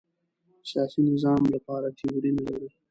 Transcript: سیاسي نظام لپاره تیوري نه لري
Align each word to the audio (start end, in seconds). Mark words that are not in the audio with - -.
سیاسي 0.69 0.99
نظام 1.09 1.41
لپاره 1.53 1.87
تیوري 1.97 2.31
نه 2.37 2.43
لري 2.51 2.69